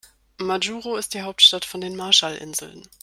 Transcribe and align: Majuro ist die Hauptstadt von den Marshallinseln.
Majuro 0.39 0.95
ist 0.97 1.13
die 1.13 1.21
Hauptstadt 1.21 1.63
von 1.63 1.79
den 1.79 1.95
Marshallinseln. 1.95 2.87